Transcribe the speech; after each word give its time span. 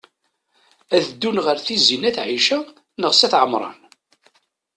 Ad 0.95 1.03
ddun 1.09 1.37
ɣer 1.45 1.57
Tizi 1.65 1.97
n 1.97 2.07
at 2.09 2.17
Ɛica 2.25 2.59
neɣ 3.01 3.11
s 3.13 3.21
at 3.25 3.33
Ɛemṛan? 3.41 3.79